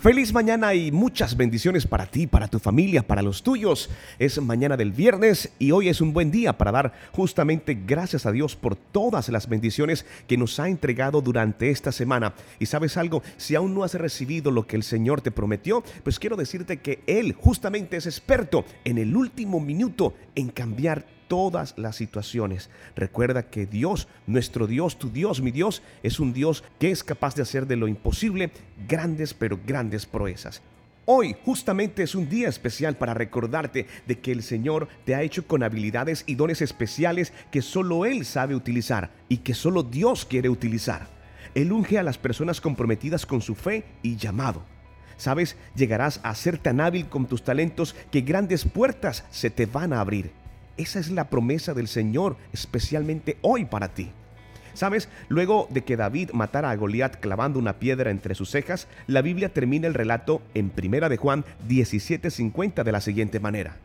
[0.00, 3.90] Feliz mañana y muchas bendiciones para ti, para tu familia, para los tuyos.
[4.18, 8.32] Es mañana del viernes y hoy es un buen día para dar justamente gracias a
[8.32, 12.32] Dios por todas las bendiciones que nos ha entregado durante esta semana.
[12.58, 16.18] Y sabes algo, si aún no has recibido lo que el Señor te prometió, pues
[16.18, 21.94] quiero decirte que Él justamente es experto en el último minuto en cambiar todas las
[21.94, 22.70] situaciones.
[22.96, 27.36] Recuerda que Dios, nuestro Dios, tu Dios, mi Dios, es un Dios que es capaz
[27.36, 28.50] de hacer de lo imposible
[28.88, 30.60] grandes pero grandes proezas.
[31.04, 35.46] Hoy justamente es un día especial para recordarte de que el Señor te ha hecho
[35.46, 40.48] con habilidades y dones especiales que solo Él sabe utilizar y que solo Dios quiere
[40.48, 41.06] utilizar.
[41.54, 44.64] Él unge a las personas comprometidas con su fe y llamado.
[45.16, 49.92] Sabes, llegarás a ser tan hábil con tus talentos que grandes puertas se te van
[49.92, 50.39] a abrir.
[50.76, 54.10] Esa es la promesa del Señor, especialmente hoy para ti.
[54.74, 55.08] ¿Sabes?
[55.28, 59.52] Luego de que David matara a Goliat clavando una piedra entre sus cejas, la Biblia
[59.52, 63.76] termina el relato en 1 de Juan 17:50 de la siguiente manera.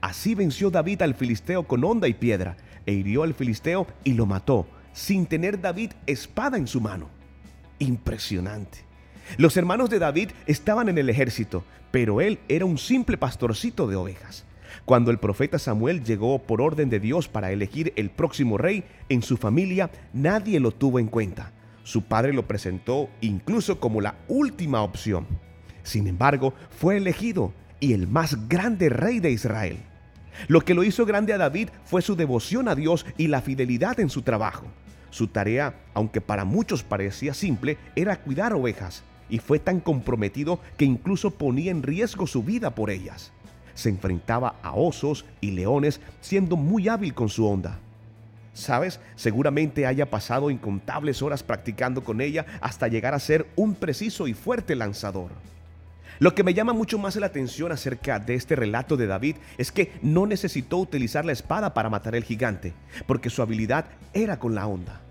[0.00, 4.26] Así venció David al filisteo con honda y piedra, e hirió al filisteo y lo
[4.26, 7.08] mató, sin tener David espada en su mano.
[7.78, 8.78] Impresionante.
[9.38, 13.96] Los hermanos de David estaban en el ejército, pero él era un simple pastorcito de
[13.96, 14.44] ovejas.
[14.84, 19.22] Cuando el profeta Samuel llegó por orden de Dios para elegir el próximo rey, en
[19.22, 21.52] su familia nadie lo tuvo en cuenta.
[21.82, 25.26] Su padre lo presentó incluso como la última opción.
[25.82, 29.78] Sin embargo, fue elegido y el más grande rey de Israel.
[30.48, 34.00] Lo que lo hizo grande a David fue su devoción a Dios y la fidelidad
[34.00, 34.66] en su trabajo.
[35.10, 40.84] Su tarea, aunque para muchos parecía simple, era cuidar ovejas, y fue tan comprometido que
[40.84, 43.32] incluso ponía en riesgo su vida por ellas
[43.76, 47.78] se enfrentaba a osos y leones siendo muy hábil con su onda.
[48.52, 48.98] ¿Sabes?
[49.14, 54.34] Seguramente haya pasado incontables horas practicando con ella hasta llegar a ser un preciso y
[54.34, 55.30] fuerte lanzador.
[56.18, 59.70] Lo que me llama mucho más la atención acerca de este relato de David es
[59.70, 62.72] que no necesitó utilizar la espada para matar al gigante,
[63.06, 63.84] porque su habilidad
[64.14, 65.02] era con la onda.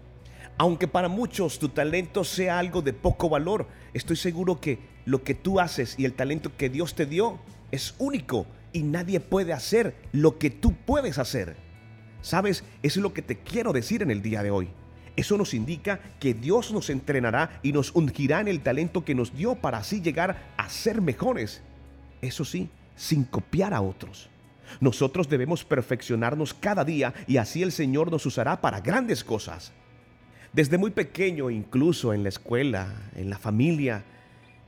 [0.58, 5.36] Aunque para muchos tu talento sea algo de poco valor, estoy seguro que lo que
[5.36, 7.38] tú haces y el talento que Dios te dio
[7.72, 11.56] es único y nadie puede hacer lo que tú puedes hacer.
[12.22, 12.66] ¿Sabes?
[12.84, 14.68] Es lo que te quiero decir en el día de hoy.
[15.16, 19.34] Eso nos indica que Dios nos entrenará y nos ungirá en el talento que nos
[19.34, 21.62] dio para así llegar a ser mejores.
[22.22, 24.30] Eso sí, sin copiar a otros.
[24.82, 29.72] Nosotros debemos perfeccionarnos cada día y así el Señor nos usará para grandes cosas.
[30.52, 34.04] Desde muy pequeño, incluso en la escuela, en la familia,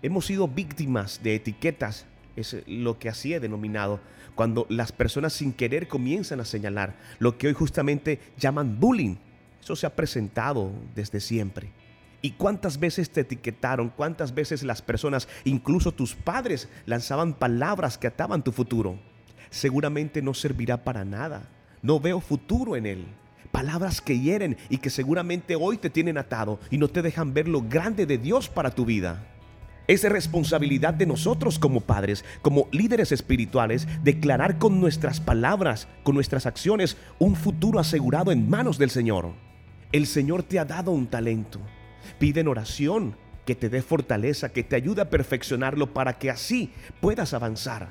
[0.02, 2.06] hemos sido víctimas de etiquetas
[2.38, 4.00] es lo que así he denominado,
[4.36, 9.16] cuando las personas sin querer comienzan a señalar lo que hoy justamente llaman bullying.
[9.62, 11.72] Eso se ha presentado desde siempre.
[12.22, 13.90] ¿Y cuántas veces te etiquetaron?
[13.90, 19.00] ¿Cuántas veces las personas, incluso tus padres, lanzaban palabras que ataban tu futuro?
[19.50, 21.50] Seguramente no servirá para nada.
[21.82, 23.06] No veo futuro en él.
[23.52, 27.48] Palabras que hieren y que seguramente hoy te tienen atado y no te dejan ver
[27.48, 29.26] lo grande de Dios para tu vida.
[29.88, 36.46] Es responsabilidad de nosotros como padres, como líderes espirituales, declarar con nuestras palabras, con nuestras
[36.46, 39.32] acciones, un futuro asegurado en manos del Señor.
[39.94, 41.62] El Señor te ha dado un talento.
[42.20, 43.16] Pide en oración
[43.46, 47.88] que te dé fortaleza, que te ayude a perfeccionarlo para que así puedas avanzar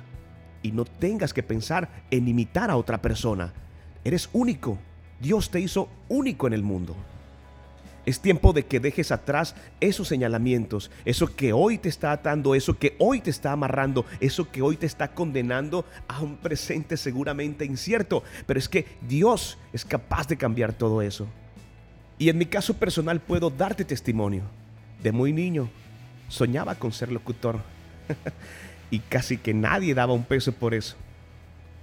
[0.62, 3.54] y no tengas que pensar en imitar a otra persona.
[4.04, 4.78] Eres único.
[5.18, 6.94] Dios te hizo único en el mundo.
[8.06, 12.78] Es tiempo de que dejes atrás esos señalamientos, eso que hoy te está atando, eso
[12.78, 17.64] que hoy te está amarrando, eso que hoy te está condenando a un presente seguramente
[17.64, 18.22] incierto.
[18.46, 21.26] Pero es que Dios es capaz de cambiar todo eso.
[22.16, 24.44] Y en mi caso personal puedo darte testimonio.
[25.02, 25.68] De muy niño
[26.28, 27.58] soñaba con ser locutor.
[28.90, 30.94] y casi que nadie daba un peso por eso.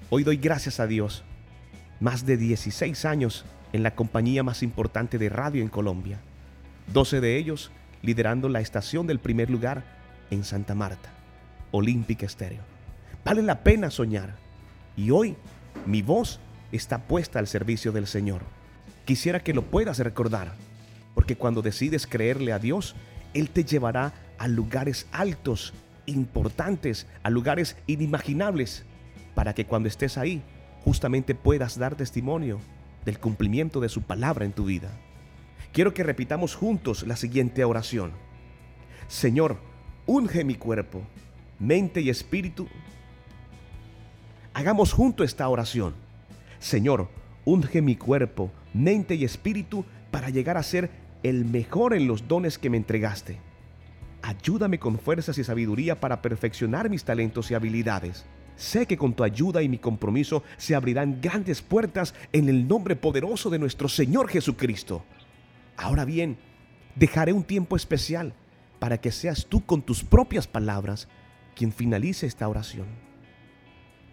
[0.09, 1.21] Hoy doy gracias a Dios.
[1.99, 6.19] Más de 16 años en la compañía más importante de radio en Colombia,
[6.93, 9.83] 12 de ellos liderando la estación del primer lugar
[10.29, 11.09] en Santa Marta,
[11.71, 12.61] Olímpica Estéreo.
[13.25, 14.35] Vale la pena soñar
[14.95, 15.35] y hoy
[15.85, 16.39] mi voz
[16.71, 18.41] está puesta al servicio del Señor.
[19.05, 20.53] Quisiera que lo puedas recordar,
[21.15, 22.95] porque cuando decides creerle a Dios,
[23.33, 25.73] Él te llevará a lugares altos,
[26.05, 28.85] importantes, a lugares inimaginables,
[29.33, 30.43] para que cuando estés ahí,
[30.83, 32.59] justamente puedas dar testimonio
[33.05, 34.89] del cumplimiento de su palabra en tu vida.
[35.71, 38.11] Quiero que repitamos juntos la siguiente oración.
[39.07, 39.57] Señor,
[40.05, 41.01] unge mi cuerpo,
[41.59, 42.67] mente y espíritu.
[44.53, 45.95] Hagamos junto esta oración.
[46.59, 47.09] Señor,
[47.45, 50.91] unge mi cuerpo, mente y espíritu para llegar a ser
[51.23, 53.39] el mejor en los dones que me entregaste.
[54.21, 58.25] Ayúdame con fuerzas y sabiduría para perfeccionar mis talentos y habilidades.
[58.55, 62.95] Sé que con tu ayuda y mi compromiso se abrirán grandes puertas en el nombre
[62.95, 65.03] poderoso de nuestro Señor Jesucristo.
[65.77, 66.37] Ahora bien,
[66.95, 68.33] dejaré un tiempo especial
[68.79, 71.07] para que seas tú con tus propias palabras
[71.55, 72.87] quien finalice esta oración.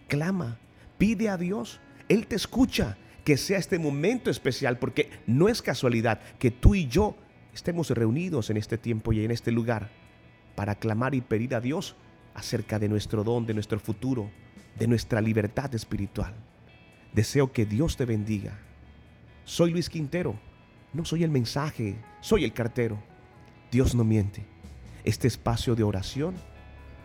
[0.07, 0.59] Clama,
[0.97, 1.79] pide a Dios,
[2.09, 6.87] Él te escucha, que sea este momento especial, porque no es casualidad que tú y
[6.87, 7.15] yo
[7.53, 9.89] estemos reunidos en este tiempo y en este lugar
[10.55, 11.95] para clamar y pedir a Dios
[12.33, 14.29] acerca de nuestro don, de nuestro futuro,
[14.77, 16.33] de nuestra libertad espiritual.
[17.13, 18.57] Deseo que Dios te bendiga.
[19.43, 20.39] Soy Luis Quintero.
[20.93, 23.01] No soy el mensaje, soy el cartero.
[23.71, 24.45] Dios no miente.
[25.03, 26.35] Este espacio de oración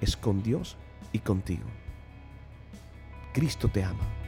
[0.01, 0.77] es con Dios
[1.13, 1.67] y contigo.
[3.33, 4.26] Cristo te ama.